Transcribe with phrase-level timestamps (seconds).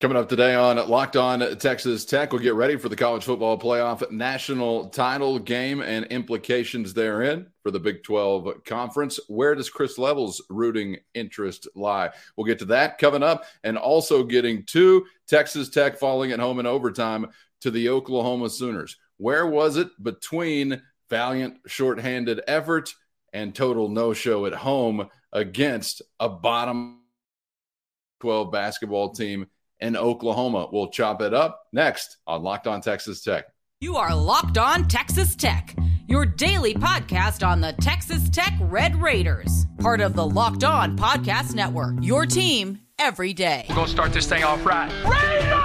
[0.00, 3.58] Coming up today on Locked On Texas Tech, we'll get ready for the college football
[3.58, 9.20] playoff national title game and implications therein for the Big 12 conference.
[9.28, 12.08] Where does Chris Level's rooting interest lie?
[12.34, 16.60] We'll get to that coming up and also getting to Texas Tech falling at home
[16.60, 17.26] in overtime
[17.60, 18.96] to the Oklahoma Sooners.
[19.18, 20.80] Where was it between
[21.10, 22.94] valiant shorthanded effort
[23.34, 27.02] and total no show at home against a bottom
[28.20, 29.46] 12 basketball team?
[29.80, 30.68] In Oklahoma.
[30.72, 33.46] We'll chop it up next on Locked On Texas Tech.
[33.80, 35.74] You are Locked On Texas Tech,
[36.06, 41.54] your daily podcast on the Texas Tech Red Raiders, part of the Locked On Podcast
[41.54, 41.94] Network.
[42.02, 43.64] Your team every day.
[43.70, 44.90] We're going to start this thing off right.
[45.04, 45.56] Raider!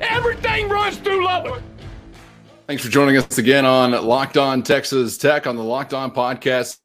[0.00, 1.62] Everything runs through Lubbock.
[2.66, 6.78] Thanks for joining us again on Locked On Texas Tech on the Locked On Podcast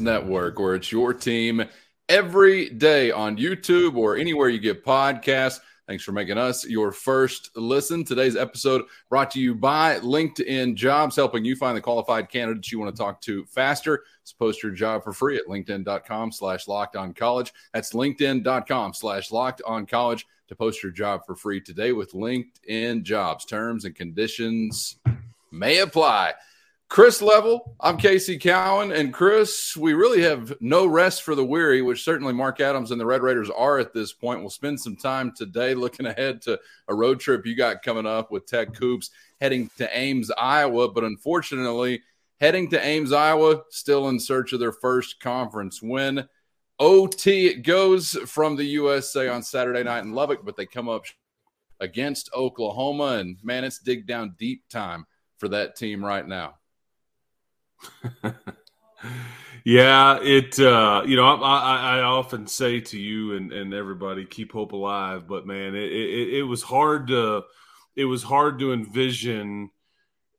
[0.00, 1.64] Network, where it's your team
[2.08, 5.60] every day on YouTube or anywhere you get podcasts.
[5.88, 8.04] Thanks for making us your first listen.
[8.04, 12.78] Today's episode brought to you by LinkedIn Jobs, helping you find the qualified candidates you
[12.78, 14.04] want to talk to faster.
[14.22, 17.54] Just post your job for free at linkedin.com slash locked on college.
[17.72, 23.02] That's linkedin.com slash locked on college to post your job for free today with LinkedIn
[23.02, 23.46] Jobs.
[23.46, 24.98] Terms and conditions
[25.50, 26.34] may apply.
[26.88, 31.82] Chris Level, I'm Casey Cowan, and Chris, we really have no rest for the weary,
[31.82, 34.40] which certainly Mark Adams and the Red Raiders are at this point.
[34.40, 36.58] We'll spend some time today looking ahead to
[36.88, 40.90] a road trip you got coming up with Tech hoops heading to Ames, Iowa.
[40.90, 42.02] But unfortunately,
[42.40, 46.26] heading to Ames, Iowa, still in search of their first conference win.
[46.78, 51.04] OT goes from the USA on Saturday night in Lubbock, but they come up
[51.80, 55.04] against Oklahoma, and man, it's dig down deep time
[55.36, 56.54] for that team right now.
[59.64, 60.58] yeah, it.
[60.58, 65.28] Uh, you know, I, I, often say to you and, and everybody, keep hope alive.
[65.28, 67.42] But man, it, it, it was hard to
[67.96, 69.70] it was hard to envision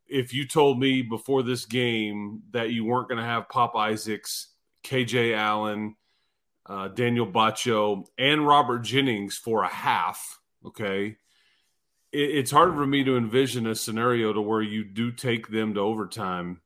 [0.08, 4.48] if you told me before this game that you weren't going to have Pop Isaacs,
[4.84, 5.96] KJ Allen,
[6.66, 10.40] uh, Daniel Batcho, and Robert Jennings for a half.
[10.66, 11.16] Okay.
[12.12, 15.80] it's hard for me to envision a scenario to where you do take them to
[15.80, 16.60] overtime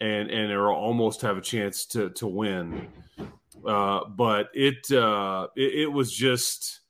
[0.00, 2.88] and and or almost have a chance to to win.
[3.66, 6.80] Uh, but it, uh, it, it was just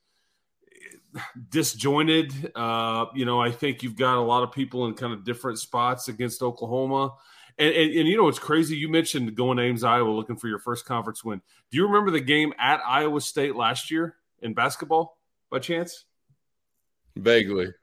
[1.48, 2.52] disjointed.
[2.54, 5.58] Uh, you know, I think you've got a lot of people in kind of different
[5.58, 7.14] spots against Oklahoma.
[7.58, 8.76] And, and, and, you know, it's crazy.
[8.76, 11.42] You mentioned going to Ames, Iowa, looking for your first conference win.
[11.70, 15.18] Do you remember the game at Iowa State last year in basketball
[15.50, 16.04] by chance?
[17.16, 17.74] Vaguely.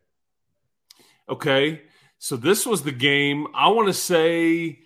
[1.27, 1.81] Okay.
[2.19, 3.47] So this was the game.
[3.53, 4.79] I want to say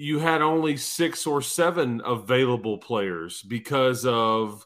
[0.00, 4.64] you had only six or seven available players because of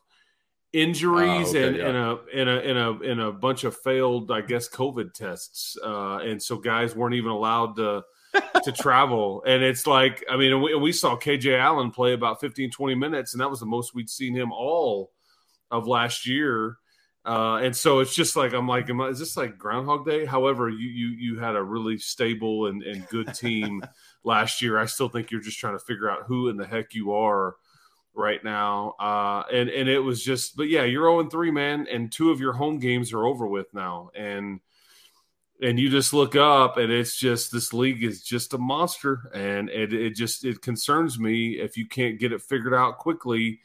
[0.74, 1.88] injuries uh, okay, and, yeah.
[1.88, 5.78] and, a and a and a and a bunch of failed, I guess, COVID tests,
[5.82, 8.02] uh, and so guys weren't even allowed to
[8.62, 9.42] to travel.
[9.46, 13.32] And it's like, I mean, we, we saw KJ Allen play about 15, 20 minutes,
[13.32, 15.12] and that was the most we'd seen him all
[15.70, 16.76] of last year.
[17.24, 20.26] Uh, and so it's just like I'm like, I, is this like Groundhog Day?
[20.26, 23.82] However, you you you had a really stable and, and good team
[24.24, 24.78] last year.
[24.78, 27.56] I still think you're just trying to figure out who in the heck you are
[28.14, 28.94] right now.
[29.00, 32.40] Uh, and and it was just, but yeah, you're 0 3, man, and two of
[32.40, 34.60] your home games are over with now, and
[35.62, 39.70] and you just look up and it's just this league is just a monster and
[39.70, 43.60] it, it just it concerns me if you can't get it figured out quickly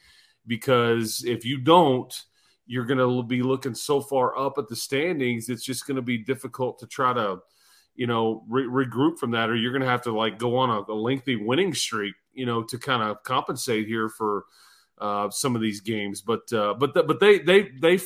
[0.46, 2.24] because if you don't
[2.66, 6.02] you're going to be looking so far up at the standings it's just going to
[6.02, 7.38] be difficult to try to
[7.98, 10.70] you know re- regroup from that or you're going to have to like go on
[10.70, 14.44] a, a lengthy winning streak you know to kind of compensate here for
[14.98, 16.22] uh, some of these games.
[16.22, 18.00] But uh, but the, but they they they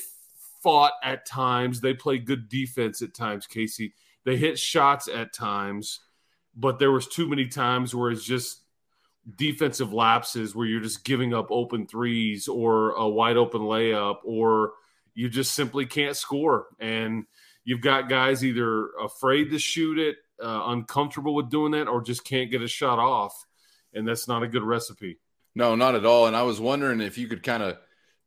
[0.63, 1.81] fought at times.
[1.81, 3.95] They played good defense at times casey.
[4.25, 6.01] They hit shots at times
[6.55, 8.61] but there was too many times where it's just
[9.37, 14.73] defensive lapses where you're just giving up open threes or a wide open layup or
[15.15, 16.67] you just simply can't score.
[16.81, 17.25] And
[17.65, 22.25] you've got guys either afraid to shoot it uh, uncomfortable with doing that or just
[22.25, 23.47] can't get a shot off
[23.95, 25.19] and that's not a good recipe.
[25.55, 26.27] No not at all.
[26.27, 27.79] And i was wondering if you could kind of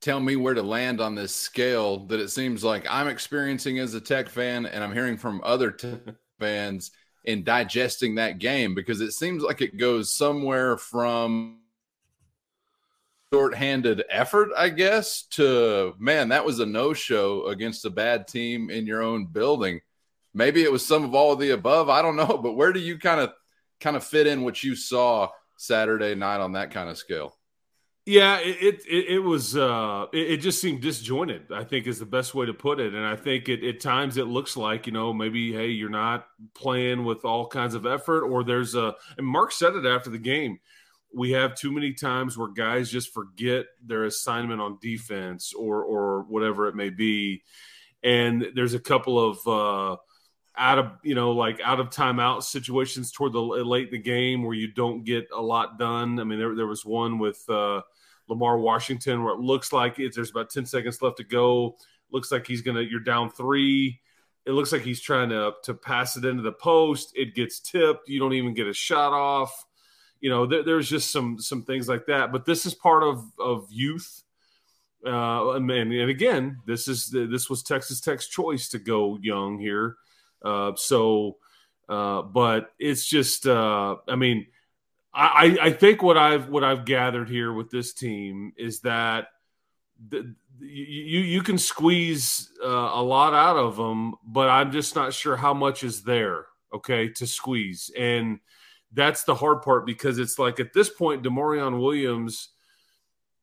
[0.01, 3.93] tell me where to land on this scale that it seems like i'm experiencing as
[3.93, 5.99] a tech fan and i'm hearing from other tech
[6.39, 6.91] fans
[7.23, 11.59] in digesting that game because it seems like it goes somewhere from
[13.33, 18.85] short-handed effort, I guess, to man, that was a no-show against a bad team in
[18.85, 19.81] your own building.
[20.33, 21.89] Maybe it was some of all of the above.
[21.89, 23.31] I don't know, but where do you kind of
[23.79, 27.35] kind of fit in what you saw Saturday night on that kind of scale?
[28.05, 31.51] Yeah, it it, it was uh, it, it, just seemed disjointed.
[31.51, 34.17] I think is the best way to put it, and I think it, at times
[34.17, 38.23] it looks like you know maybe hey you're not playing with all kinds of effort,
[38.23, 40.59] or there's a and Mark said it after the game.
[41.13, 46.23] We have too many times where guys just forget their assignment on defense or or
[46.23, 47.43] whatever it may be,
[48.03, 49.97] and there's a couple of uh,
[50.57, 54.43] out of you know like out of timeout situations toward the late in the game
[54.43, 56.19] where you don't get a lot done.
[56.19, 57.43] I mean there there was one with.
[57.49, 57.81] Uh,
[58.27, 61.77] Lamar Washington, where it looks like it's there's about 10 seconds left to go.
[62.11, 64.01] Looks like he's gonna you're down three.
[64.45, 67.11] It looks like he's trying to to pass it into the post.
[67.15, 68.07] It gets tipped.
[68.07, 69.65] You don't even get a shot off.
[70.21, 72.31] You know, there, there's just some some things like that.
[72.31, 74.23] But this is part of of youth.
[75.05, 79.97] Uh, and, and again, this is this was Texas Tech's choice to go young here.
[80.43, 81.37] Uh, so,
[81.89, 84.47] uh, but it's just, uh, I mean,
[85.13, 89.27] I, I think what I've what I've gathered here with this team is that
[90.09, 95.13] the, you you can squeeze uh, a lot out of them, but I'm just not
[95.13, 96.47] sure how much is there.
[96.73, 98.39] Okay, to squeeze, and
[98.93, 102.49] that's the hard part because it's like at this point, D'Maurian Williams.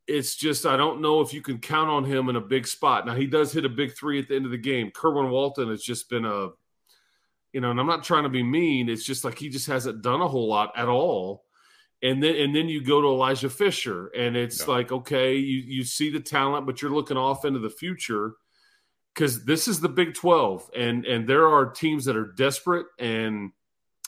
[0.08, 3.06] It's just I don't know if you can count on him in a big spot.
[3.06, 4.90] Now he does hit a big three at the end of the game.
[4.90, 6.48] Kerwin Walton has just been a,
[7.52, 8.88] you know, and I'm not trying to be mean.
[8.88, 11.44] It's just like he just hasn't done a whole lot at all
[12.02, 15.84] and then and then you go to Elijah Fisher, and it's like okay, you you
[15.84, 18.34] see the talent, but you're looking off into the future
[19.14, 23.52] because this is the Big Twelve, and and there are teams that are desperate and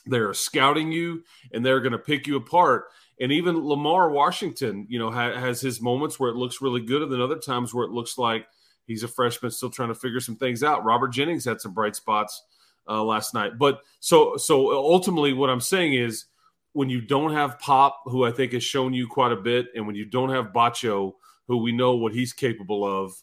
[0.06, 2.86] they're scouting you, and they're going to pick you apart.
[3.20, 7.02] And even Lamar Washington, you know, ha- has his moments where it looks really good,
[7.02, 8.46] and then other times where it looks like
[8.86, 10.84] he's a freshman still trying to figure some things out.
[10.84, 12.42] Robert Jennings had some bright spots
[12.88, 16.26] uh, last night, but so so ultimately, what I'm saying is
[16.72, 19.86] when you don't have Pop, who I think has shown you quite a bit, and
[19.86, 21.12] when you don't have Batcho,
[21.46, 23.14] who we know what he's capable of,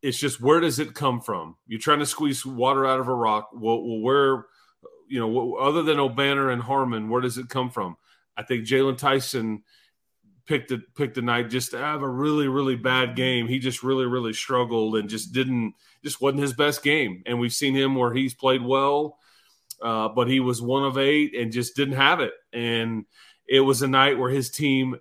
[0.00, 1.56] it's just where does it come from?
[1.66, 3.50] You're trying to squeeze water out of a rock.
[3.52, 4.46] Well, where,
[5.08, 7.96] you know, other than Obanor and Harmon, where does it come from?
[8.36, 9.62] I think Jaylon Tyson
[10.46, 13.48] picked it picked a night just to have a really really bad game.
[13.48, 17.22] He just really really struggled and just didn't just wasn't his best game.
[17.26, 19.18] And we've seen him where he's played well
[19.80, 22.32] uh, but he was one of eight and just didn't have it.
[22.52, 23.04] And
[23.46, 24.96] it was a night where his team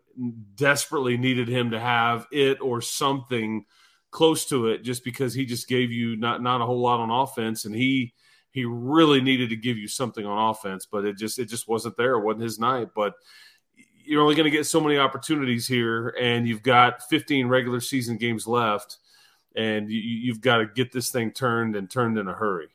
[0.56, 3.66] desperately needed him to have it or something
[4.12, 7.10] close to it, just because he just gave you not not a whole lot on
[7.10, 8.14] offense, and he
[8.58, 11.96] he really needed to give you something on offense, but it just it just wasn't
[11.96, 12.14] there.
[12.14, 13.14] It wasn't his night, but.
[14.10, 18.16] You're only going to get so many opportunities here, and you've got 15 regular season
[18.16, 19.00] games left,
[19.54, 22.70] and you, you've got to get this thing turned and turned in a hurry.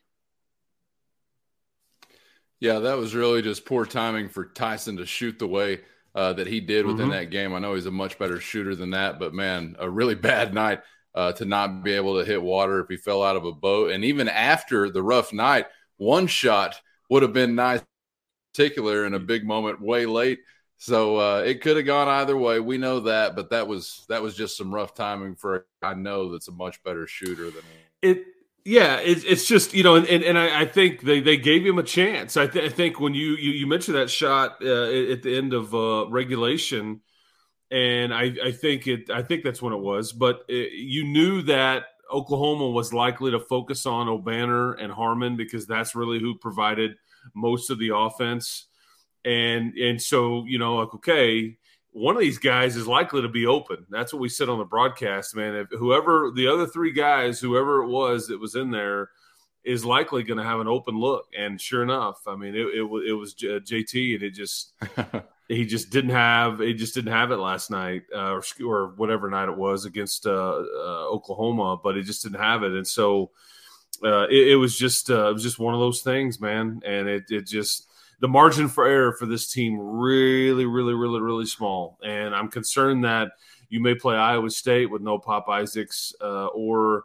[2.60, 5.80] Yeah, that was really just poor timing for Tyson to shoot the way
[6.14, 7.12] uh, that he did within mm-hmm.
[7.12, 7.54] that game.
[7.54, 10.82] I know he's a much better shooter than that, but man, a really bad night
[11.14, 13.90] uh, to not be able to hit water if he fell out of a boat.
[13.90, 15.66] And even after the rough night,
[15.96, 16.80] one shot
[17.10, 17.82] would have been nice,
[18.52, 20.40] particular in a big moment way late.
[20.78, 22.58] So uh, it could have gone either way.
[22.58, 25.66] We know that, but that was that was just some rough timing for.
[25.80, 27.62] I know that's a much better shooter than
[28.02, 28.24] it.
[28.64, 31.66] Yeah, it's, it's just you know, and, and, and I, I, think they, they gave
[31.66, 32.36] him a chance.
[32.36, 35.52] I, th- I think when you, you, you mentioned that shot uh, at the end
[35.52, 37.00] of uh, regulation,
[37.72, 40.12] and I, I think it I think that's when it was.
[40.12, 45.66] But it, you knew that Oklahoma was likely to focus on Obanor and Harmon because
[45.66, 46.96] that's really who provided
[47.34, 48.66] most of the offense,
[49.24, 51.56] and and so you know like okay,
[51.92, 53.86] one of these guys is likely to be open.
[53.88, 55.54] That's what we said on the broadcast, man.
[55.54, 59.08] If whoever the other three guys, whoever it was that was in there,
[59.64, 61.26] is likely going to have an open look.
[61.38, 64.74] And sure enough, I mean, it, it, it was JT, and it just
[65.52, 69.28] he just didn't have he just didn't have it last night uh, or or whatever
[69.28, 73.30] night it was against uh, uh, Oklahoma, but it just didn't have it, and so.
[74.02, 77.06] Uh, it, it, was just uh, it was just one of those things, man, and
[77.06, 81.98] it it just the margin for error for this team really, really, really, really small.
[82.02, 83.32] And I'm concerned that
[83.68, 87.04] you may play Iowa State with no Pop Isaacs uh, or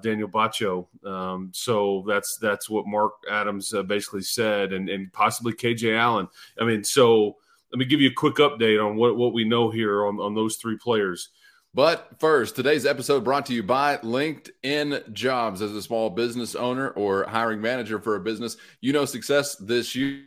[0.00, 0.86] Daniel Batcho.
[1.04, 6.28] Um, so that's that's what Mark Adams basically said, and, and possibly KJ Allen.
[6.60, 7.38] I mean, so
[7.72, 10.34] let me give you a quick update on what, what we know here on, on
[10.34, 11.30] those three players.
[11.72, 15.62] But first, today's episode brought to you by LinkedIn Jobs.
[15.62, 19.96] As a small business owner or hiring manager for a business, you know success this
[19.96, 20.22] year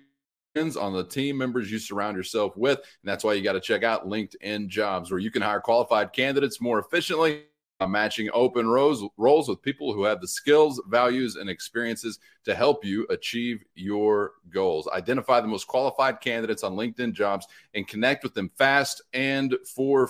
[0.79, 2.79] on the team members you surround yourself with.
[2.79, 6.13] And that's why you got to check out LinkedIn Jobs, where you can hire qualified
[6.13, 7.43] candidates more efficiently,
[7.81, 12.55] Uh, matching open roles, roles with people who have the skills, values, and experiences to
[12.55, 14.87] help you achieve your goals.
[14.93, 20.09] Identify the most qualified candidates on LinkedIn Jobs and connect with them fast and for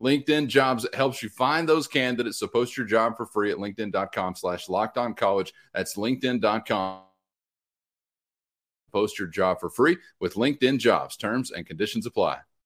[0.00, 2.38] LinkedIn Jobs helps you find those candidates.
[2.38, 5.52] So post your job for free at linkedin.com slash locked on college.
[5.74, 7.00] That's linkedin.com.
[8.92, 11.16] Post your job for free with LinkedIn Jobs.
[11.16, 12.38] Terms and conditions apply.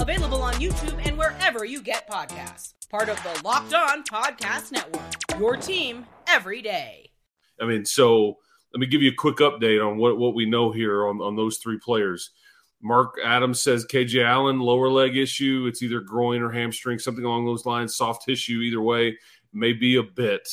[0.00, 2.74] Available on YouTube and wherever you get podcasts.
[2.90, 5.02] Part of the Locked On Podcast Network.
[5.38, 7.10] Your team every day.
[7.60, 8.38] I mean, so
[8.72, 11.36] let me give you a quick update on what, what we know here on, on
[11.36, 12.30] those three players.
[12.82, 15.66] Mark Adams says KJ Allen, lower leg issue.
[15.68, 19.16] It's either groin or hamstring, something along those lines, soft tissue, either way,
[19.52, 20.48] may be a bit.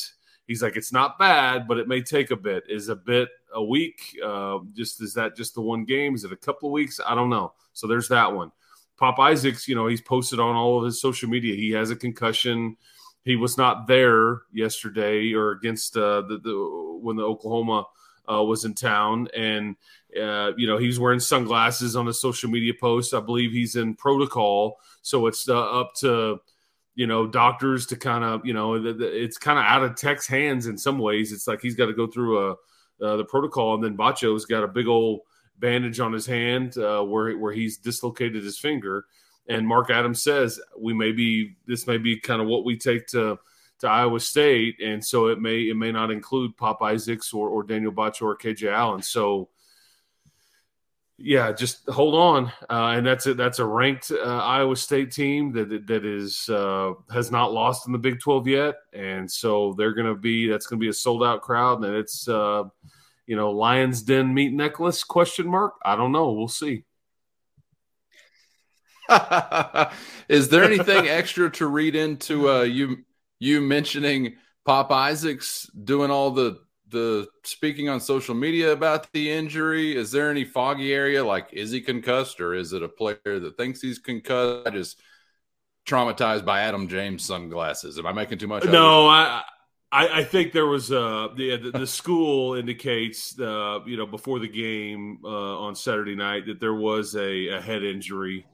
[0.46, 2.64] He's like, it's not bad, but it may take a bit.
[2.68, 4.16] Is a bit a week?
[4.24, 6.14] Uh, just is that just the one game?
[6.14, 7.00] Is it a couple of weeks?
[7.04, 7.52] I don't know.
[7.72, 8.52] So there's that one.
[9.00, 11.56] Pop Isaacs, you know, he's posted on all of his social media.
[11.56, 12.76] He has a concussion.
[13.24, 17.86] He was not there yesterday or against uh, the, the when the Oklahoma
[18.30, 19.76] uh, was in town, and
[20.20, 23.14] uh, you know he's wearing sunglasses on a social media post.
[23.14, 26.38] I believe he's in protocol, so it's uh, up to
[26.94, 30.66] you know doctors to kind of you know it's kind of out of Tech's hands
[30.66, 31.32] in some ways.
[31.32, 32.52] It's like he's got to go through a
[33.02, 35.20] uh, the protocol, and then Batcho's got a big old
[35.60, 39.04] bandage on his hand uh, where where he's dislocated his finger.
[39.48, 43.06] And Mark Adams says we may be this may be kind of what we take
[43.08, 43.38] to
[43.80, 47.62] to Iowa State, and so it may it may not include Pop Isaacs or, or
[47.62, 49.02] Daniel Batcho or KJ Allen.
[49.02, 49.48] So
[51.22, 53.36] yeah, just hold on, uh, and that's it.
[53.36, 57.92] That's a ranked uh, Iowa State team that that is uh, has not lost in
[57.92, 60.94] the Big Twelve yet, and so they're going to be that's going to be a
[60.94, 62.64] sold out crowd, and it's uh,
[63.30, 65.74] you know Lions Den meat necklace question mark.
[65.84, 66.32] I don't know.
[66.32, 66.82] We'll see.
[70.28, 73.04] is there anything extra to read into uh, you
[73.38, 74.34] you mentioning
[74.64, 76.58] Pop Isaacs doing all the
[76.88, 79.96] the speaking on social media about the injury?
[79.96, 81.24] Is there any foggy area?
[81.24, 84.66] Like, is he concussed or is it a player that thinks he's concussed?
[84.66, 85.00] I just
[85.86, 87.96] traumatized by Adam James sunglasses.
[87.96, 88.64] Am I making too much?
[88.64, 89.44] No, I,
[89.92, 94.38] I, I think there was uh the the, the school indicates uh you know before
[94.38, 98.46] the game uh, on Saturday night that there was a, a head injury.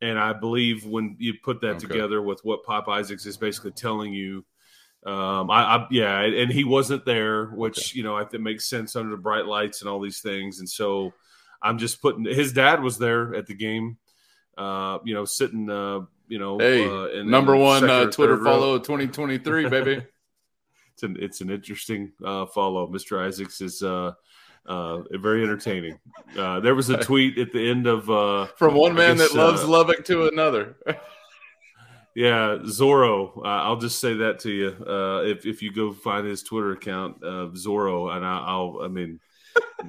[0.00, 1.88] And I believe when you put that okay.
[1.88, 4.44] together with what Pop Isaacs is basically telling you,
[5.04, 7.98] um, I, I, yeah, and he wasn't there, which okay.
[7.98, 10.60] you know I think makes sense under the bright lights and all these things.
[10.60, 11.12] And so
[11.62, 13.98] I'm just putting his dad was there at the game,
[14.56, 18.42] uh, you know, sitting, uh, you know, hey, uh, in, number in one uh, Twitter
[18.42, 20.06] follow 2023, baby.
[20.98, 22.88] it's an it's an interesting uh, follow.
[22.88, 23.24] Mr.
[23.24, 24.12] Isaacs is uh,
[24.66, 25.98] uh, very entertaining.
[26.36, 29.38] Uh, there was a tweet at the end of uh, from one man guess, that
[29.38, 30.76] loves uh, Lubbock to another.
[32.14, 33.36] Yeah, Zorro.
[33.36, 34.70] Uh, I'll just say that to you.
[34.84, 38.88] Uh, if if you go find his Twitter account, uh, Zorro, and I, will I
[38.88, 39.20] mean,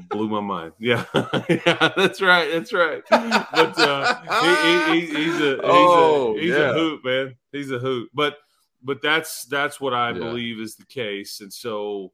[0.09, 0.73] blew my mind.
[0.79, 3.01] Yeah, yeah, that's right, that's right.
[3.09, 6.69] But uh, he, he, he's a he's, oh, a, he's yeah.
[6.69, 7.35] a hoot, man.
[7.51, 8.11] He's a hoot.
[8.13, 8.37] But
[8.83, 10.19] but that's that's what I yeah.
[10.19, 12.11] believe is the case, and so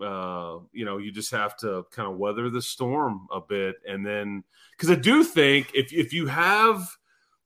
[0.00, 4.04] uh, you know, you just have to kind of weather the storm a bit, and
[4.04, 4.44] then
[4.76, 6.88] because I do think if if you have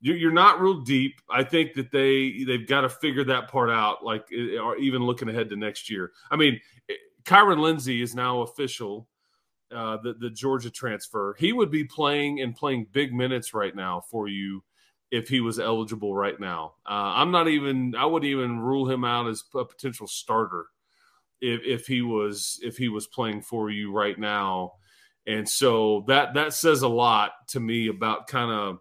[0.01, 1.21] you're not real deep.
[1.31, 4.05] I think that they they've got to figure that part out.
[4.05, 4.27] Like,
[4.61, 6.13] or even looking ahead to next year.
[6.31, 6.61] I mean,
[7.25, 9.09] Kyron Lindsey is now official.
[9.75, 11.35] Uh, the the Georgia transfer.
[11.39, 14.63] He would be playing and playing big minutes right now for you
[15.11, 16.75] if he was eligible right now.
[16.85, 17.95] Uh, I'm not even.
[17.97, 20.67] I wouldn't even rule him out as a potential starter
[21.41, 24.73] if if he was if he was playing for you right now.
[25.27, 28.79] And so that that says a lot to me about kind of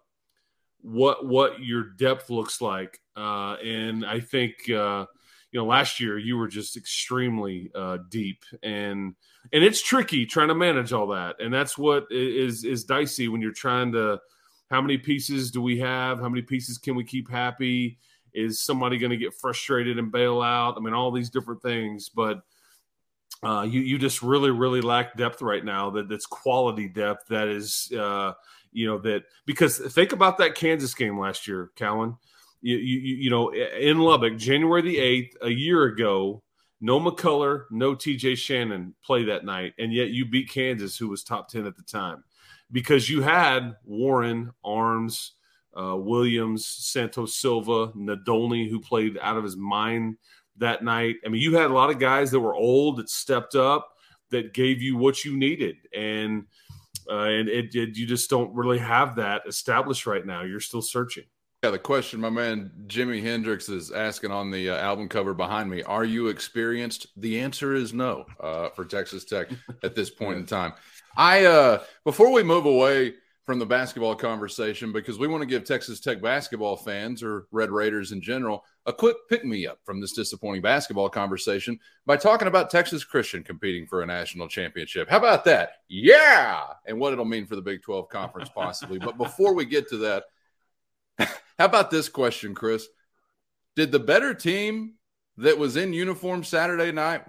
[0.82, 3.00] what what your depth looks like.
[3.16, 5.06] Uh, and I think uh,
[5.52, 9.16] you know last year you were just extremely uh, deep, and
[9.52, 13.42] and it's tricky trying to manage all that, and that's what is is dicey when
[13.42, 14.20] you're trying to.
[14.70, 16.20] How many pieces do we have?
[16.20, 17.98] How many pieces can we keep happy?
[18.34, 20.76] Is somebody going to get frustrated and bail out?
[20.78, 22.42] I mean, all these different things, but.
[23.44, 25.90] Uh, you you just really really lack depth right now.
[25.92, 27.28] That that's quality depth.
[27.28, 28.32] That is uh,
[28.76, 32.18] you know that because think about that Kansas game last year, Callan.
[32.62, 36.44] You, you, you know in Lubbock, January the eighth, a year ago,
[36.82, 41.24] no McCullar, no TJ Shannon play that night, and yet you beat Kansas, who was
[41.24, 42.24] top ten at the time,
[42.72, 45.34] because you had Warren, Arms,
[45.80, 50.18] uh, Williams, Santos Silva, Nadolny, who played out of his mind
[50.58, 51.18] that night.
[51.26, 53.90] I mean, you had a lot of guys that were old that stepped up
[54.32, 56.46] that gave you what you needed, and
[57.10, 60.42] uh, and it, it, you just don't really have that established right now.
[60.42, 61.26] You're still searching.
[61.64, 65.70] Yeah, the question my man Jimi Hendrix is asking on the uh, album cover behind
[65.70, 67.08] me: Are you experienced?
[67.18, 69.50] The answer is no uh, for Texas Tech
[69.84, 70.74] at this point in time.
[71.18, 73.14] I uh, before we move away
[73.46, 77.70] from the basketball conversation because we want to give Texas Tech basketball fans or Red
[77.70, 82.48] Raiders in general a quick pick me up from this disappointing basketball conversation by talking
[82.48, 85.10] about Texas Christian competing for a national championship.
[85.10, 85.74] How about that?
[85.88, 86.64] Yeah.
[86.88, 88.98] And what it'll mean for the Big 12 conference, possibly.
[88.98, 90.24] but before we get to that,
[91.20, 92.88] how about this question, Chris?
[93.76, 94.96] Did the better team
[95.38, 97.26] that was in uniform Saturday night?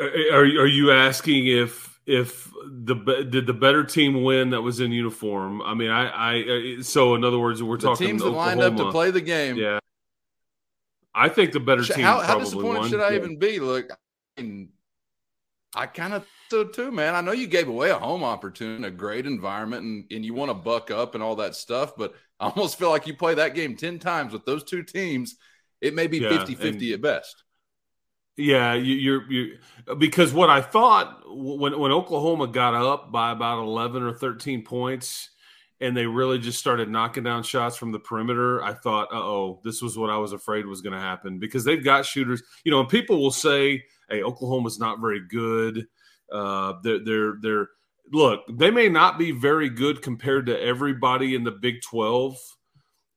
[0.00, 2.94] Are, are you asking if if the
[3.28, 5.60] did the better team win that was in uniform?
[5.60, 6.40] I mean, I, I
[6.78, 9.20] uh, so in other words, we're the talking teams that lined up to play the
[9.20, 9.56] game.
[9.56, 9.78] Yeah,
[11.14, 12.04] I think the better team.
[12.04, 12.88] How, how disappointed won.
[12.88, 13.16] should I yeah.
[13.16, 13.60] even be?
[13.60, 13.90] Look,
[14.38, 14.70] I, mean,
[15.74, 17.14] I kind of so too, man.
[17.14, 20.48] I know you gave away a home opportunity, a great environment, and, and you want
[20.48, 23.54] to buck up and all that stuff, but I almost feel like you play that
[23.54, 25.36] game 10 times with those two teams.
[25.82, 27.44] It may be 50 yeah, 50 at best.
[28.38, 29.58] Yeah, you, are you
[29.98, 35.30] because what I thought when when Oklahoma got up by about eleven or thirteen points,
[35.80, 39.82] and they really just started knocking down shots from the perimeter, I thought, oh, this
[39.82, 42.40] was what I was afraid was going to happen because they've got shooters.
[42.62, 45.86] You know, and people will say, "Hey, Oklahoma's not very good."
[46.30, 47.68] Uh, they're they're they're
[48.12, 52.36] look, they may not be very good compared to everybody in the Big Twelve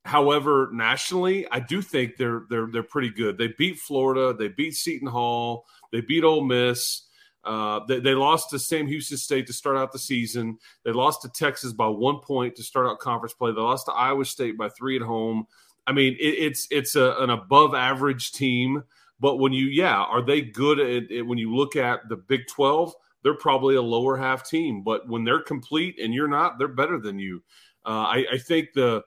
[0.05, 3.37] However, nationally, I do think they're they're they're pretty good.
[3.37, 7.03] They beat Florida, they beat Seton Hall, they beat Ole Miss.
[7.43, 10.59] Uh, they, they, lost to Sam Houston State to start out the season.
[10.85, 13.51] They lost to Texas by one point to start out conference play.
[13.51, 15.47] They lost to Iowa State by three at home.
[15.87, 18.83] I mean, it, it's it's a, an above average team.
[19.19, 21.23] But when you, yeah, are they good at it?
[21.23, 24.83] When you look at the Big Twelve, they're probably a lower half team.
[24.83, 27.43] But when they're complete and you're not, they're better than you.
[27.85, 29.03] Uh, I, I think the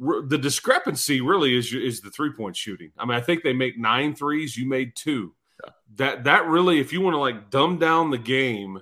[0.00, 2.90] the discrepancy really is is the three point shooting.
[2.98, 4.56] I mean, I think they make nine threes.
[4.56, 5.34] You made two.
[5.64, 5.70] Yeah.
[5.96, 8.80] That that really, if you want to like dumb down the game,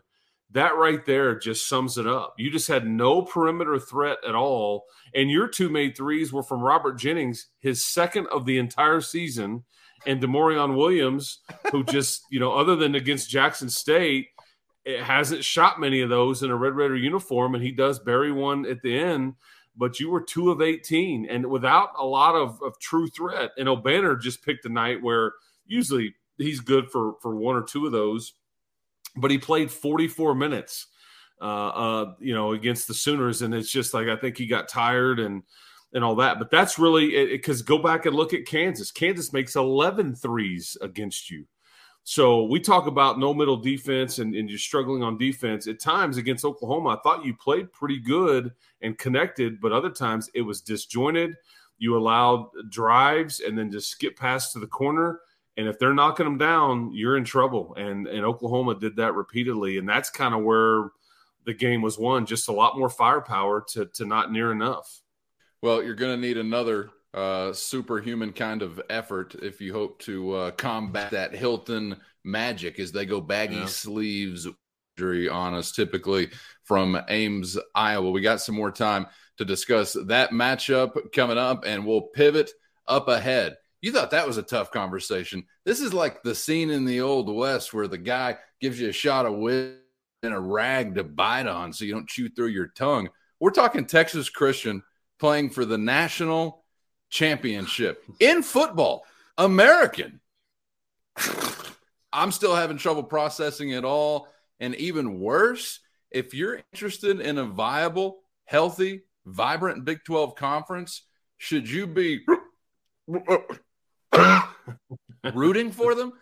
[0.52, 2.34] that right there just sums it up.
[2.38, 6.62] You just had no perimeter threat at all, and your two made threes were from
[6.62, 9.64] Robert Jennings, his second of the entire season,
[10.06, 14.28] and D'Maurian Williams, who just you know, other than against Jackson State,
[14.86, 18.32] it hasn't shot many of those in a Red Raider uniform, and he does bury
[18.32, 19.34] one at the end
[19.76, 23.50] but you were two of 18 and without a lot of, of true threat.
[23.56, 25.32] And Obanor just picked a night where
[25.66, 28.34] usually he's good for, for one or two of those,
[29.16, 30.88] but he played 44 minutes,
[31.40, 33.42] uh, uh, you know, against the Sooners.
[33.42, 35.42] And it's just like, I think he got tired and,
[35.94, 36.38] and all that.
[36.38, 38.90] But that's really because go back and look at Kansas.
[38.90, 41.46] Kansas makes 11 threes against you.
[42.04, 45.68] So we talk about no middle defense and, and, you're struggling on defense.
[45.68, 50.28] At times against Oklahoma, I thought you played pretty good and connected, but other times
[50.34, 51.36] it was disjointed.
[51.78, 55.20] You allowed drives and then just skip past to the corner.
[55.56, 57.74] And if they're knocking them down, you're in trouble.
[57.76, 59.78] And and Oklahoma did that repeatedly.
[59.78, 60.90] And that's kind of where
[61.44, 62.26] the game was won.
[62.26, 65.02] Just a lot more firepower to to not near enough.
[65.60, 70.50] Well, you're to need another uh, superhuman kind of effort if you hope to uh,
[70.52, 73.66] combat that Hilton magic as they go baggy yeah.
[73.66, 74.48] sleeves
[75.30, 76.30] on us, typically
[76.64, 78.10] from Ames, Iowa.
[78.10, 79.06] We got some more time
[79.38, 82.50] to discuss that matchup coming up, and we'll pivot
[82.86, 83.56] up ahead.
[83.80, 85.44] You thought that was a tough conversation.
[85.64, 88.92] This is like the scene in the Old West where the guy gives you a
[88.92, 89.78] shot of whiskey
[90.22, 93.08] and a rag to bite on so you don't chew through your tongue.
[93.40, 94.84] We're talking Texas Christian
[95.18, 96.61] playing for the national
[97.12, 99.04] championship in football,
[99.38, 100.20] American.
[102.12, 104.28] I'm still having trouble processing it all.
[104.58, 111.02] And even worse, if you're interested in a viable, healthy, vibrant Big 12 conference,
[111.36, 112.24] should you be
[115.34, 116.12] rooting for them?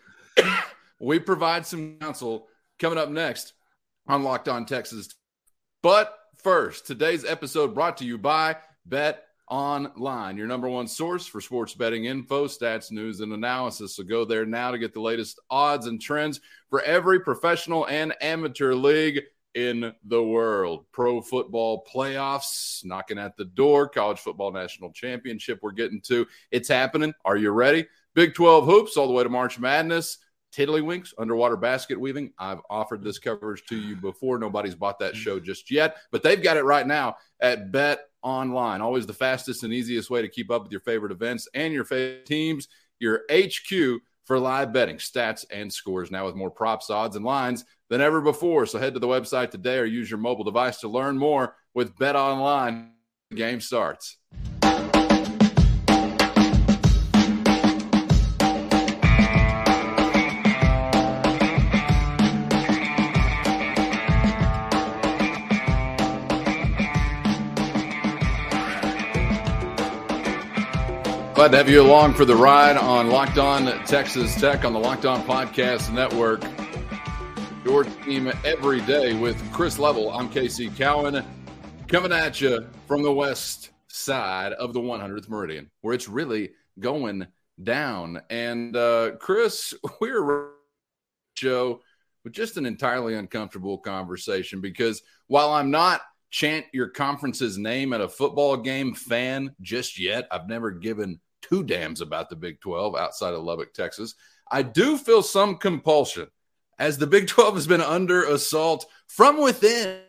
[1.01, 2.49] we provide some counsel
[2.79, 3.53] coming up next
[4.09, 5.15] on Locked On Texas.
[5.83, 11.41] But first, today's episode brought to you by Bet Online, your number one source for
[11.41, 13.97] sports betting info, stats, news, and analysis.
[13.97, 18.15] So go there now to get the latest odds and trends for every professional and
[18.21, 19.23] amateur league
[19.57, 20.87] in the world.
[20.93, 26.29] Pro football playoffs knocking at the door, college football national championship we're getting to.
[26.53, 27.13] It's happening.
[27.25, 27.89] Are you ready?
[28.15, 30.19] Big 12 hoops all the way to March Madness.
[30.53, 32.33] Tiddlywinks, underwater basket weaving.
[32.39, 34.39] I've offered this coverage to you before.
[34.39, 35.19] Nobody's bought that mm.
[35.19, 38.81] show just yet, but they've got it right now at Bet online.
[38.81, 41.85] Always the fastest and easiest way to keep up with your favorite events and your
[41.85, 42.69] favorite teams.
[42.99, 46.11] Your HQ for live betting, stats, and scores.
[46.11, 48.67] Now with more props, odds, and lines than ever before.
[48.67, 51.97] So head to the website today or use your mobile device to learn more with
[51.99, 52.93] Bet Online.
[53.31, 54.19] The game starts.
[71.41, 74.79] Glad to have you along for the ride on Locked On Texas Tech on the
[74.79, 76.45] Locked On Podcast Network.
[77.65, 80.11] Your team every day with Chris Level.
[80.11, 81.25] I'm Casey Cowan
[81.89, 87.27] coming at you from the west side of the 100th Meridian, where it's really going
[87.65, 88.21] down.
[88.29, 89.73] And uh, Chris,
[90.03, 90.51] we're
[91.39, 91.81] show
[92.23, 98.03] with just an entirely uncomfortable conversation because while I'm not chant your conference's name at
[98.03, 102.97] a football game fan just yet, I've never given two dams about the Big 12
[102.97, 104.15] outside of Lubbock, Texas.
[104.51, 106.29] I do feel some compulsion
[106.79, 110.01] as the Big 12 has been under assault from within.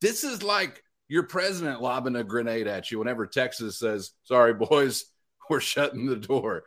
[0.00, 5.06] This is like your president lobbing a grenade at you whenever Texas says, Sorry, boys,
[5.50, 6.64] we're shutting the door.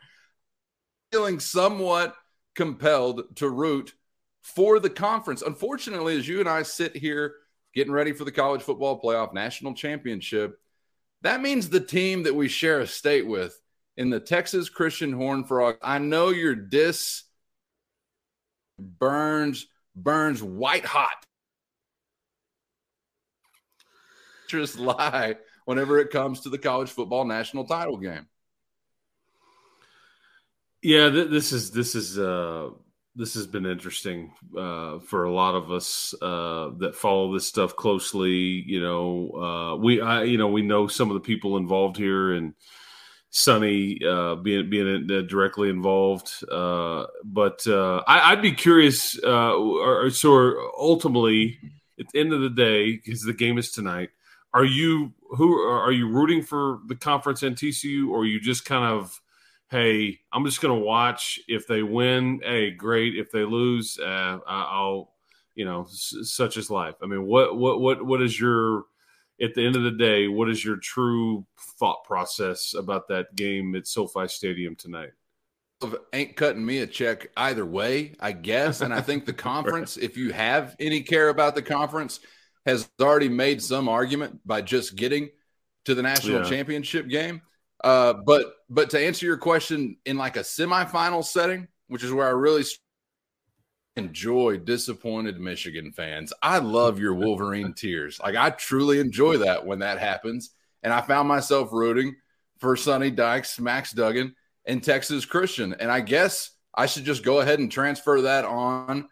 [1.11, 2.15] Feeling somewhat
[2.55, 3.93] compelled to root
[4.41, 5.41] for the conference.
[5.41, 7.35] Unfortunately, as you and I sit here
[7.73, 10.59] getting ready for the college football playoff national championship,
[11.21, 13.57] that means the team that we share a state with
[13.97, 15.77] in the Texas Christian Horn Frog.
[15.81, 17.23] I know your diss
[18.79, 21.25] burns burns white hot.
[24.49, 28.27] Just lie whenever it comes to the college football national title game.
[30.81, 32.69] Yeah, th- this is this is uh
[33.15, 37.75] this has been interesting uh, for a lot of us uh, that follow this stuff
[37.75, 38.31] closely.
[38.31, 42.33] You know, uh, we I you know we know some of the people involved here
[42.33, 42.53] and
[43.35, 46.31] Sonny uh, being being uh, directly involved.
[46.51, 49.17] Uh, but uh, I, would be curious.
[49.23, 51.57] Uh, or, so ultimately,
[51.99, 54.11] at the end of the day, because the game is tonight,
[54.53, 58.85] are you who are you rooting for the conference and TCU, or you just kind
[58.85, 59.19] of,
[59.71, 61.39] hey, I'm just going to watch.
[61.47, 63.17] If they win, hey, great.
[63.17, 65.11] If they lose, uh, I'll,
[65.55, 66.97] you know, such is life.
[67.01, 68.83] I mean, what what what what is your
[69.41, 71.45] at the end of the day, what is your true
[71.79, 75.11] thought process about that game at SoFi Stadium tonight?
[76.13, 78.81] Ain't cutting me a check either way, I guess.
[78.81, 82.19] And I think the conference, if you have any care about the conference,
[82.65, 85.29] has already made some argument by just getting
[85.85, 86.49] to the national yeah.
[86.49, 87.41] championship game.
[87.83, 92.25] Uh, but but to answer your question in like a semifinal setting, which is where
[92.25, 92.63] I really
[93.95, 96.33] enjoy disappointed Michigan fans.
[96.41, 98.19] I love your Wolverine tears.
[98.19, 100.51] Like I truly enjoy that when that happens.
[100.81, 102.15] And I found myself rooting
[102.59, 105.75] for Sonny Dykes, Max Duggan, and Texas Christian.
[105.79, 109.07] And I guess I should just go ahead and transfer that on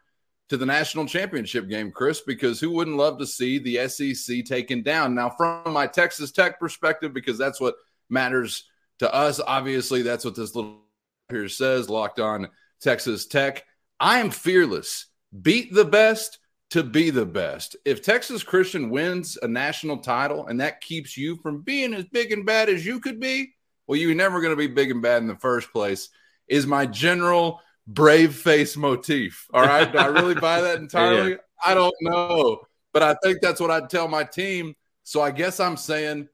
[0.50, 4.84] to the national championship game, Chris, because who wouldn't love to see the SEC taken
[4.84, 5.16] down?
[5.16, 7.76] Now, from my Texas Tech perspective, because that's what
[8.10, 8.66] matters
[9.00, 10.82] to us, obviously, that's what this little
[11.30, 12.50] here says locked on
[12.82, 13.64] Texas Tech.
[14.02, 15.06] I am fearless.
[15.44, 16.40] Beat the best
[16.72, 17.76] to be the best.
[17.86, 22.32] If Texas Christian wins a national title and that keeps you from being as big
[22.32, 23.54] and bad as you could be,
[23.86, 26.10] well, you're never going to be big and bad in the first place,
[26.48, 29.48] is my general brave face motif.
[29.54, 29.92] All right.
[29.92, 31.32] Do I really buy that entirely?
[31.32, 31.38] Yeah.
[31.64, 32.62] I don't know.
[32.94, 34.74] But I think that's what I'd tell my team.
[35.04, 36.28] So I guess I'm saying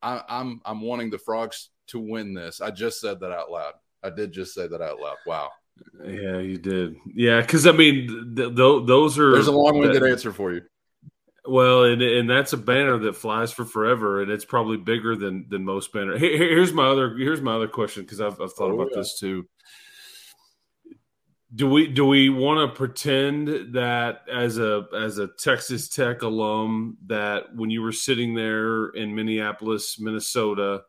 [0.00, 2.62] I, I'm I'm wanting the frogs to win this.
[2.62, 3.74] I just said that out loud.
[4.02, 5.16] I did just say that out loud.
[5.26, 5.50] Wow.
[6.04, 6.96] Yeah, you did.
[7.14, 9.32] Yeah, because I mean, th- th- those are.
[9.32, 10.62] There's a long-winded answer for you.
[11.44, 15.46] Well, and and that's a banner that flies for forever, and it's probably bigger than
[15.48, 16.20] than most banners.
[16.20, 18.98] Here, here's my other here's my other question because I've, I've thought oh, about yeah.
[18.98, 19.46] this too.
[21.54, 26.96] Do we do we want to pretend that as a as a Texas Tech alum
[27.06, 30.82] that when you were sitting there in Minneapolis, Minnesota,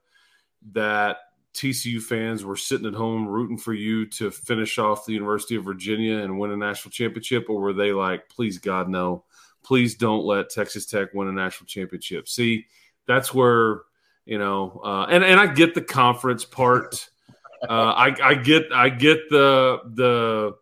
[0.73, 1.17] that
[1.53, 5.63] TCU fans were sitting at home rooting for you to finish off the University of
[5.63, 9.23] Virginia and win a national championship, or were they like, please God, no,
[9.63, 12.27] please don't let Texas Tech win a national championship?
[12.27, 12.65] See,
[13.07, 13.81] that's where
[14.25, 17.09] you know, uh, and and I get the conference part.
[17.61, 20.55] Uh, I, I get I get the the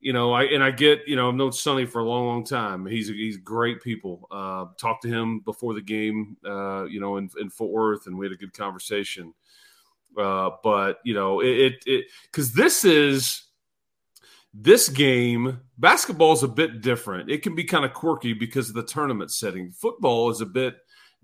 [0.00, 2.44] you know I and I get you know I've known Sonny for a long long
[2.44, 2.86] time.
[2.86, 4.28] He's he's great people.
[4.30, 8.16] Uh, talked to him before the game, uh, you know, in, in Fort Worth, and
[8.16, 9.34] we had a good conversation.
[10.18, 13.44] Uh, but you know, it it because this is
[14.54, 15.60] this game.
[15.78, 17.30] Basketball is a bit different.
[17.30, 19.72] It can be kind of quirky because of the tournament setting.
[19.72, 20.76] Football is a bit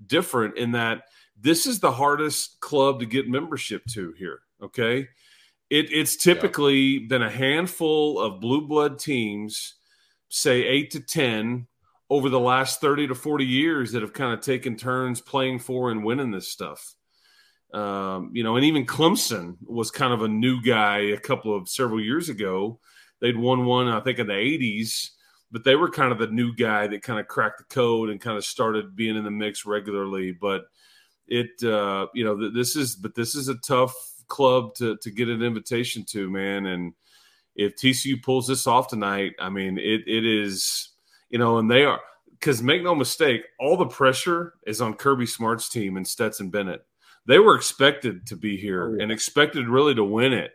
[0.06, 1.02] different in that
[1.40, 4.40] this is the hardest club to get membership to here.
[4.62, 5.08] Okay.
[5.70, 7.08] It, it's typically yeah.
[7.08, 9.74] been a handful of blue blood teams,
[10.30, 11.66] say eight to 10,
[12.10, 15.90] over the last 30 to 40 years that have kind of taken turns playing for
[15.90, 16.94] and winning this stuff.
[17.72, 21.68] Um, you know, and even Clemson was kind of a new guy a couple of
[21.68, 22.80] several years ago.
[23.20, 25.10] They'd won one, I think, in the 80s,
[25.50, 28.20] but they were kind of the new guy that kind of cracked the code and
[28.20, 30.32] kind of started being in the mix regularly.
[30.32, 30.62] But
[31.26, 33.94] it, uh, you know, this is, but this is a tough
[34.28, 36.66] club to, to get an invitation to, man.
[36.66, 36.94] And
[37.54, 40.90] if TCU pulls this off tonight, I mean, it, it is,
[41.28, 42.00] you know, and they are,
[42.30, 46.86] because make no mistake, all the pressure is on Kirby Smart's team and Stetson Bennett
[47.28, 49.02] they were expected to be here oh, yeah.
[49.02, 50.50] and expected really to win it.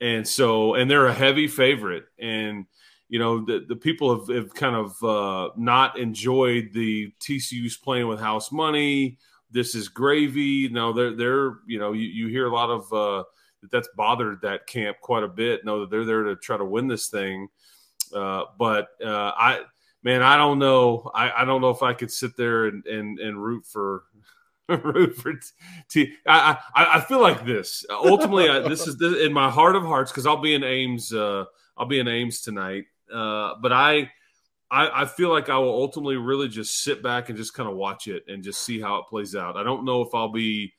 [0.00, 2.04] And so, and they're a heavy favorite.
[2.18, 2.64] And,
[3.08, 8.06] you know, the, the people have, have kind of uh, not enjoyed the TCU's playing
[8.06, 9.18] with house money.
[9.50, 10.68] This is gravy.
[10.68, 13.24] No, they're, they're, you know, you, you hear a lot of, uh,
[13.70, 15.64] that's bothered that camp quite a bit.
[15.64, 17.48] Know that they're there to try to win this thing.
[18.14, 19.62] Uh, but uh, I,
[20.04, 21.10] man, I don't know.
[21.12, 24.04] I, I don't know if I could sit there and, and, and root for
[24.84, 25.32] root for
[25.88, 26.14] T.
[26.26, 27.84] I, I, I feel like this.
[27.90, 31.12] Ultimately, I, this is this, in my heart of hearts because I'll be in Ames.
[31.12, 31.44] Uh,
[31.76, 32.84] I'll be in Ames tonight.
[33.12, 34.10] Uh, but I,
[34.70, 37.74] I, I feel like I will ultimately really just sit back and just kind of
[37.74, 39.56] watch it and just see how it plays out.
[39.56, 40.72] I don't know if I'll be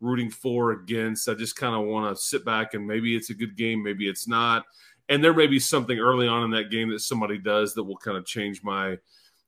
[0.00, 1.28] rooting for against.
[1.28, 4.08] I just kind of want to sit back and maybe it's a good game, maybe
[4.08, 4.64] it's not.
[5.10, 7.98] And there may be something early on in that game that somebody does that will
[7.98, 8.96] kind of change my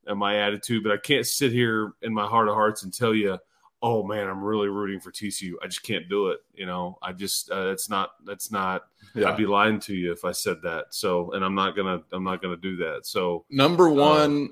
[0.06, 0.82] uh, my attitude.
[0.82, 3.38] But I can't sit here in my heart of hearts and tell you
[3.82, 5.54] oh man, I'm really rooting for TCU.
[5.62, 6.40] I just can't do it.
[6.54, 8.82] You know, I just uh, that's not that's not.
[9.14, 9.30] Yeah.
[9.30, 10.86] I'd be lying to you if I said that.
[10.90, 13.06] So, and I'm not gonna I'm not gonna do that.
[13.06, 14.50] So, number uh, one,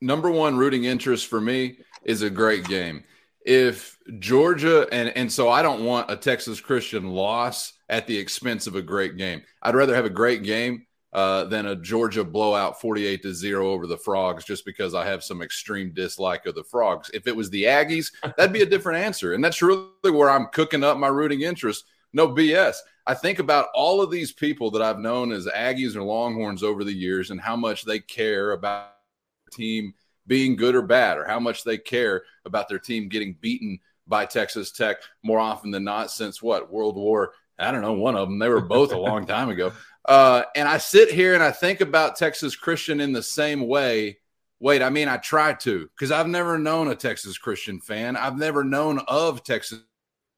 [0.00, 3.04] number one rooting interest for me is a great game.
[3.44, 8.66] If Georgia and and so I don't want a Texas Christian loss at the expense
[8.66, 9.42] of a great game.
[9.62, 13.86] I'd rather have a great game uh, than a Georgia blowout 48 to 0 over
[13.86, 17.10] the Frogs just because I have some extreme dislike of the Frogs.
[17.14, 19.34] If it was the Aggies, that'd be a different answer.
[19.34, 21.84] And that's really where I'm cooking up my rooting interest.
[22.12, 22.76] No BS.
[23.06, 26.82] I think about all of these people that I've known as Aggies or Longhorns over
[26.82, 28.90] the years and how much they care about
[29.44, 29.94] their team
[30.26, 34.24] being good or bad, or how much they care about their team getting beaten by
[34.24, 37.32] Texas Tech more often than not since what World War.
[37.58, 38.38] I don't know, one of them.
[38.38, 39.72] They were both a long time ago.
[40.04, 44.18] Uh, and I sit here and I think about Texas Christian in the same way.
[44.60, 48.16] Wait, I mean, I try to because I've never known a Texas Christian fan.
[48.16, 49.80] I've never known of Texas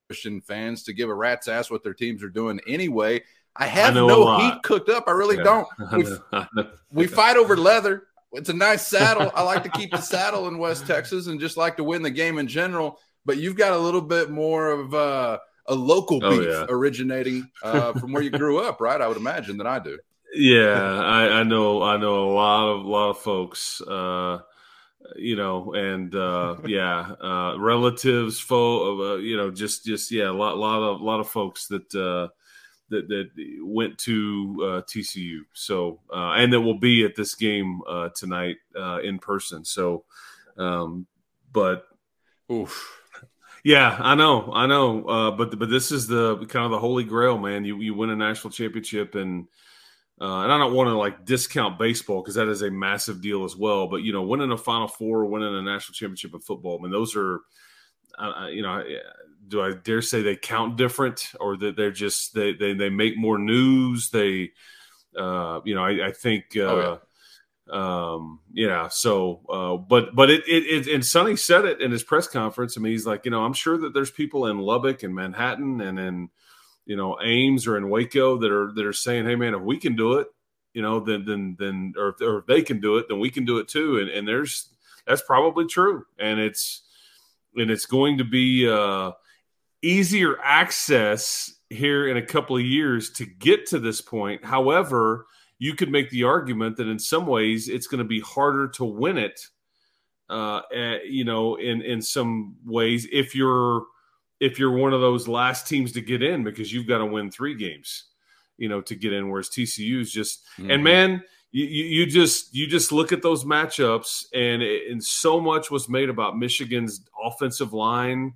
[0.09, 3.22] Christian fans to give a rat's ass what their teams are doing anyway.
[3.57, 5.05] I have I no heat cooked up.
[5.07, 5.42] I really yeah.
[5.42, 5.68] don't.
[6.52, 6.64] We,
[7.05, 8.05] we fight over leather.
[8.33, 9.31] It's a nice saddle.
[9.35, 12.11] I like to keep the saddle in West Texas and just like to win the
[12.11, 12.98] game in general.
[13.24, 16.66] But you've got a little bit more of uh, a local oh, beef yeah.
[16.68, 19.00] originating uh, from where you grew up, right?
[19.00, 19.98] I would imagine that I do.
[20.35, 21.83] Yeah, I, I know.
[21.83, 23.81] I know a lot of lot of folks.
[23.81, 24.40] Uh,
[25.14, 30.33] you know, and uh, yeah, uh, relatives, fo- uh, you know, just just yeah, a
[30.33, 32.29] lot, lot of lot of folks that uh,
[32.90, 33.31] that that
[33.62, 35.40] went to uh, TCU.
[35.52, 39.64] So uh, and that will be at this game uh, tonight uh, in person.
[39.64, 40.05] So,
[40.57, 41.07] um,
[41.52, 41.87] but
[42.50, 43.00] oof,
[43.66, 45.05] yeah, I know, I know.
[45.09, 47.64] Uh, but but this is the kind of the holy grail, man.
[47.64, 49.48] You you win a national championship, and
[50.20, 53.42] uh, and I don't want to like discount baseball because that is a massive deal
[53.42, 53.88] as well.
[53.88, 56.92] But you know, winning a Final Four, winning a national championship in football, I mean,
[56.92, 57.40] those are,
[58.16, 58.85] uh, you know,
[59.48, 63.18] do I dare say they count different, or that they're just they they they make
[63.18, 64.11] more news?
[64.11, 64.52] They,
[65.18, 66.57] uh, you know, I, I think.
[66.57, 67.06] Uh, oh, yeah
[67.70, 72.05] um yeah so uh but but it, it it and sonny said it in his
[72.05, 72.79] press conference.
[72.79, 75.81] I mean he's like you know i'm sure that there's people in lubbock and manhattan
[75.81, 76.29] and in
[76.85, 79.79] you know ames or in waco that are that are saying hey man if we
[79.79, 80.29] can do it
[80.76, 83.46] you know then then then or, or if they can do it then we can
[83.46, 83.98] do it too.
[83.98, 84.68] And and there's
[85.07, 86.05] that's probably true.
[86.18, 86.83] And it's
[87.57, 89.12] and it's going to be uh
[89.81, 94.44] easier access here in a couple of years to get to this point.
[94.44, 95.26] However
[95.59, 98.85] you could make the argument that in some ways it's going to be harder to
[98.85, 99.40] win it
[100.29, 103.85] uh, eh, you know in in some ways if you're
[104.40, 107.31] if you're one of those last teams to get in because you've got to win
[107.31, 108.05] three games
[108.59, 110.71] you know to get in whereas TCU is just mm-hmm.
[110.71, 115.71] and man you, you just you just look at those matchups and and so much
[115.71, 118.35] was made about Michigan's offensive line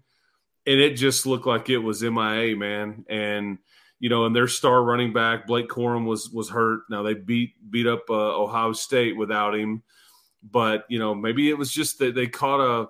[0.67, 3.59] and it just looked like it was MIA man and
[4.01, 6.81] you know, and their star running back Blake Corum was was hurt.
[6.91, 9.83] Now they beat beat up uh, Ohio State without him,
[10.43, 12.89] but you know maybe it was just that they caught a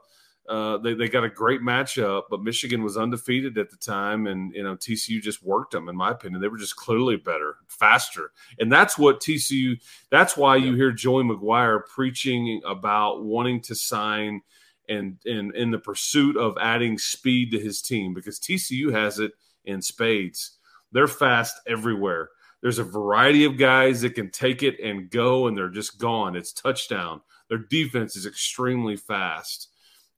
[0.48, 4.52] uh, they, they got a great matchup, but Michigan was undefeated at the time, and
[4.54, 5.88] you know TCU just worked them.
[5.88, 9.80] In my opinion, they were just clearly better, faster, and that's what TCU.
[10.10, 14.42] That's why you hear Joey McGuire preaching about wanting to sign
[14.88, 19.32] and and in the pursuit of adding speed to his team because TCU has it
[19.64, 20.58] in spades.
[20.92, 22.30] They're fast everywhere.
[22.60, 26.36] There's a variety of guys that can take it and go, and they're just gone.
[26.36, 27.22] It's touchdown.
[27.48, 29.68] Their defense is extremely fast.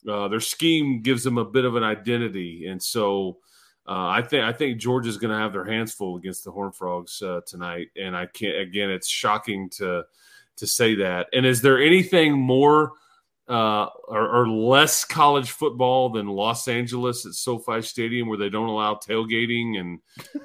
[0.09, 3.39] Uh, their scheme gives them a bit of an identity, and so
[3.87, 6.73] uh, I think I think Georgia's going to have their hands full against the Horn
[6.73, 7.89] Frogs uh, tonight.
[7.97, 10.05] And I can't again, it's shocking to
[10.57, 11.29] to say that.
[11.33, 12.93] And is there anything more
[13.49, 18.69] uh, or, or, less college football than Los Angeles at SoFi Stadium, where they don't
[18.69, 19.99] allow tailgating and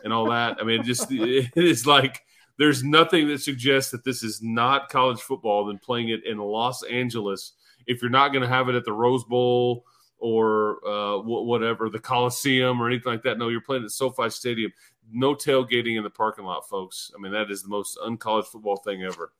[0.03, 0.57] and all that?
[0.59, 2.21] I mean, it just it is like
[2.57, 6.83] there's nothing that suggests that this is not college football than playing it in Los
[6.83, 7.53] Angeles
[7.85, 9.85] if you're not going to have it at the Rose Bowl
[10.19, 13.37] or uh, whatever, the Coliseum or anything like that.
[13.37, 14.71] No, you're playing at SoFi Stadium.
[15.11, 17.11] No tailgating in the parking lot, folks.
[17.15, 19.31] I mean, that is the most uncollege football thing ever.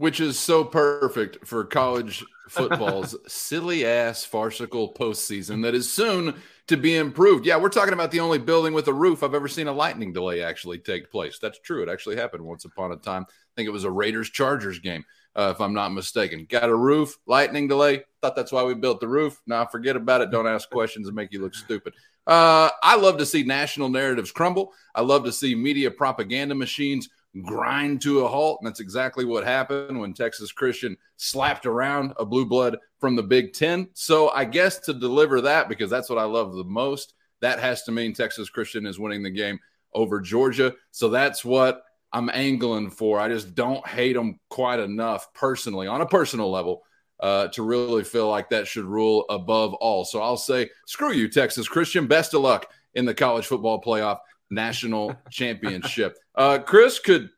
[0.00, 6.78] Which is so perfect for college football's silly ass farcical postseason that is soon to
[6.78, 7.44] be improved.
[7.44, 10.14] Yeah, we're talking about the only building with a roof I've ever seen a lightning
[10.14, 11.38] delay actually take place.
[11.38, 11.82] That's true.
[11.82, 13.26] It actually happened once upon a time.
[13.28, 15.04] I think it was a Raiders Chargers game
[15.36, 16.46] uh, if I'm not mistaken.
[16.48, 18.04] Got a roof, lightning delay.
[18.22, 19.38] Thought that's why we built the roof.
[19.46, 20.30] Now forget about it.
[20.30, 21.92] Don't ask questions and make you look stupid.
[22.26, 24.72] Uh, I love to see national narratives crumble.
[24.94, 27.10] I love to see media propaganda machines
[27.42, 28.58] grind to a halt.
[28.60, 33.22] And that's exactly what happened when Texas Christian slapped around a blue blood from the
[33.22, 33.88] Big Ten.
[33.94, 37.84] So I guess to deliver that, because that's what I love the most, that has
[37.84, 39.58] to mean Texas Christian is winning the game
[39.94, 40.74] over Georgia.
[40.90, 43.20] So that's what I'm angling for.
[43.20, 46.82] I just don't hate them quite enough personally, on a personal level,
[47.20, 50.04] uh, to really feel like that should rule above all.
[50.04, 52.06] So I'll say, screw you, Texas Christian.
[52.06, 54.18] Best of luck in the college football playoff
[54.50, 56.16] national championship.
[56.34, 57.30] Uh, Chris, could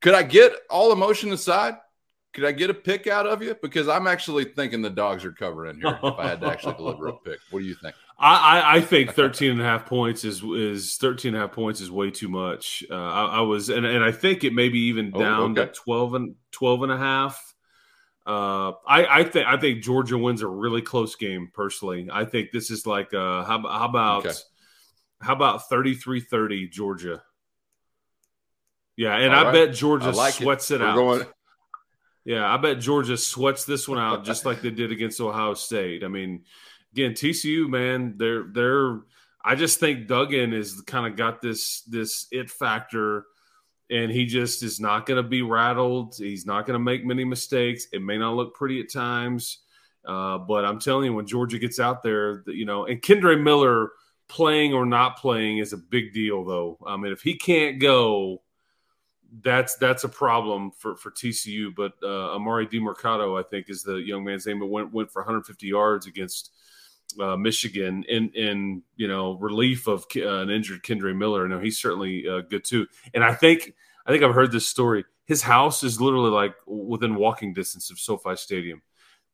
[0.00, 1.76] could I get all emotion aside?
[2.32, 3.56] Could I get a pick out of you?
[3.60, 5.98] Because I'm actually thinking the dogs are covering here.
[6.02, 7.94] If I had to actually deliver a pick, what do you think?
[8.22, 11.80] I, I think 13 and a half points is is 13 and a half points
[11.80, 12.84] is way too much.
[12.90, 15.62] Uh, I, I, was and, and I think it may be even oh, down oh,
[15.62, 15.72] okay.
[15.72, 17.54] to 12 and 12 and a half.
[18.26, 22.08] Uh, I, I think I think Georgia wins a really close game personally.
[22.12, 24.36] I think this is like uh, how, how about okay.
[25.20, 27.22] How about 33-30 Georgia?
[28.96, 29.52] Yeah, and All I right.
[29.66, 30.94] bet Georgia like sweats it, it out.
[30.94, 31.26] Going...
[32.24, 36.04] Yeah, I bet Georgia sweats this one out just like they did against Ohio State.
[36.04, 36.44] I mean,
[36.92, 39.00] again, TCU, man, they're they're.
[39.42, 43.24] I just think Duggan is kind of got this this it factor,
[43.90, 46.14] and he just is not going to be rattled.
[46.18, 47.86] He's not going to make many mistakes.
[47.92, 49.60] It may not look pretty at times,
[50.04, 53.92] uh, but I'm telling you, when Georgia gets out there, you know, and Kendre Miller
[54.30, 56.78] playing or not playing is a big deal, though.
[56.86, 58.42] I mean, if he can't go,
[59.42, 61.74] that's that's a problem for for TCU.
[61.74, 64.60] But uh, Emari Demercado, I think, is the young man's name.
[64.60, 66.50] But went went for 150 yards against
[67.20, 71.46] uh, Michigan in in you know relief of uh, an injured Kendre Miller.
[71.48, 72.86] No, he's certainly uh, good too.
[73.14, 73.74] And I think
[74.06, 75.04] I think I've heard this story.
[75.26, 78.82] His house is literally like within walking distance of SoFi Stadium.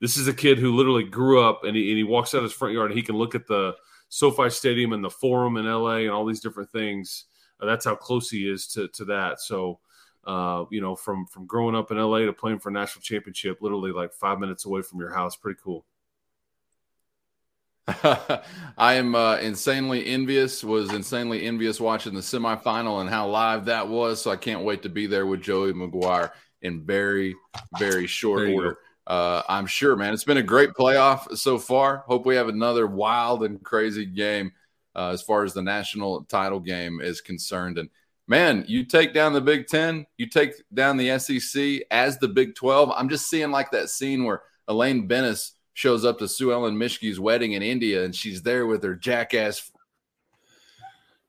[0.00, 2.52] This is a kid who literally grew up and he, and he walks out his
[2.52, 3.74] front yard and he can look at the
[4.08, 7.24] SoFi Stadium and the Forum in LA and all these different things.
[7.60, 9.40] Uh, that's how close he is to to that.
[9.40, 9.80] So.
[10.24, 13.58] Uh, you know, from from growing up in LA to playing for a national championship,
[13.60, 15.86] literally like five minutes away from your house, pretty cool.
[18.76, 20.64] I am uh, insanely envious.
[20.64, 24.20] Was insanely envious watching the semifinal and how live that was.
[24.20, 27.36] So I can't wait to be there with Joey McGuire in very,
[27.78, 28.78] very short order.
[29.06, 30.12] Uh, I'm sure, man.
[30.12, 31.98] It's been a great playoff so far.
[32.08, 34.52] Hope we have another wild and crazy game
[34.96, 37.78] uh, as far as the national title game is concerned.
[37.78, 37.88] And
[38.26, 42.56] man, you take down the Big Ten, you take down the SEC as the Big
[42.56, 42.90] Twelve.
[42.96, 47.20] I'm just seeing like that scene where Elaine Benes shows up to Sue Ellen Mischke's
[47.20, 49.70] wedding in India and she's there with her jackass.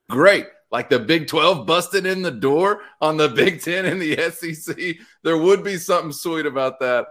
[0.08, 0.46] Great.
[0.70, 4.96] Like the Big 12 busted in the door on the Big 10 and the SEC.
[5.22, 7.06] There would be something sweet about that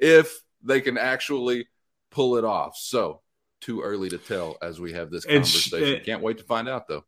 [0.00, 1.68] if they can actually
[2.10, 2.76] pull it off.
[2.76, 3.20] So,
[3.60, 6.00] too early to tell as we have this conversation.
[6.02, 7.04] Sh- Can't wait to find out, though.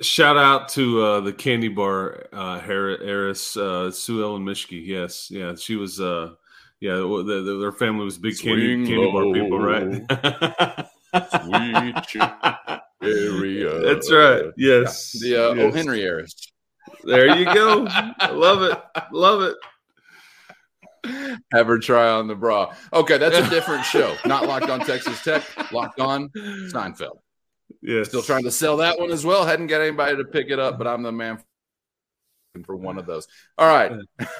[0.00, 4.84] Shout out to uh, the candy bar uh, heiress, uh, Sue Ellen Mischke.
[4.84, 6.34] Yes, yeah, she was uh,
[6.80, 10.86] yeah, the, the, their family was big candy, candy bar people, right?
[11.42, 12.22] Sweet
[13.02, 13.78] area.
[13.86, 14.44] That's right.
[14.58, 15.18] Yes.
[15.22, 15.36] Yeah.
[15.36, 15.74] The uh, yes.
[15.74, 15.76] O.
[15.76, 16.34] Henry heiress.
[17.04, 17.88] There you go.
[18.32, 18.78] Love it.
[19.12, 19.56] Love it.
[21.52, 22.74] Have her try on the bra.
[22.92, 24.16] Okay, that's a different show.
[24.24, 27.18] Not locked on Texas Tech, locked on Seinfeld.
[27.82, 29.44] Yeah, Still trying to sell that one as well.
[29.44, 31.42] Hadn't got anybody to pick it up, but I'm the man
[32.64, 33.28] for one of those.
[33.58, 33.92] All right.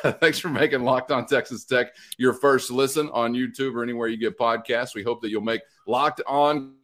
[0.21, 1.89] Thanks for making Locked On Texas Tech
[2.19, 4.95] your first listen on YouTube or anywhere you get podcasts.
[4.95, 6.75] We hope that you'll make Locked On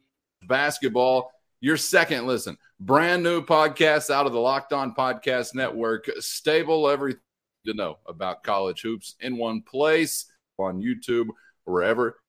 [0.47, 2.57] Basketball your second listen.
[2.79, 6.09] Brand new podcast out of the Locked On Podcast Network.
[6.19, 7.21] Stable, everything
[7.65, 10.25] to know about college hoops in one place
[10.57, 11.27] on YouTube,
[11.65, 12.19] wherever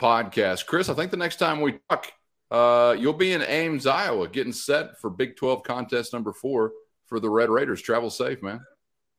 [0.00, 0.66] podcast.
[0.66, 2.12] Chris, I think the next time we talk,
[2.50, 6.72] uh, you'll be in Ames, Iowa, getting set for Big 12 contest number four
[7.06, 7.82] for the Red Raiders.
[7.82, 8.60] Travel safe, man.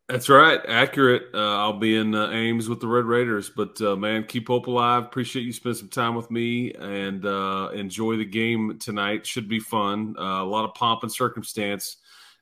[0.10, 0.60] That's right.
[0.68, 1.34] Accurate.
[1.34, 3.50] Uh, I'll be in uh, Ames with the Red Raiders.
[3.50, 5.04] But, uh, man, keep hope alive.
[5.04, 9.26] Appreciate you spending some time with me and uh, enjoy the game tonight.
[9.26, 10.16] Should be fun.
[10.20, 11.98] Uh, a lot of pomp and circumstance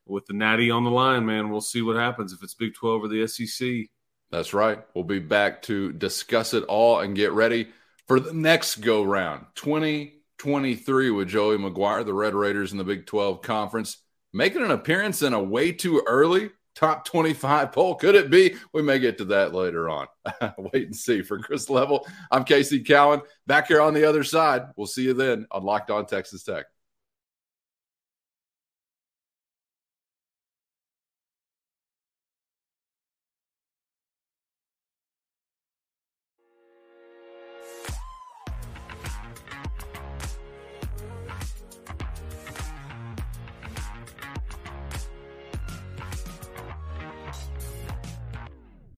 [0.10, 1.50] with the Natty on the line, man.
[1.50, 3.88] We'll see what happens if it's Big 12 or the SEC.
[4.32, 4.80] That's right.
[4.94, 7.70] We'll be back to discuss it all and get ready
[8.08, 13.06] for the next go round 2023 with Joey McGuire, the Red Raiders in the Big
[13.06, 13.98] 12 Conference
[14.34, 17.96] making an appearance in a way too early top 25 poll.
[17.96, 18.56] Could it be?
[18.74, 20.08] We may get to that later on.
[20.58, 21.22] Wait and see.
[21.22, 24.68] For Chris Level, I'm Casey Cowan back here on the other side.
[24.78, 26.66] We'll see you then on Locked On Texas Tech.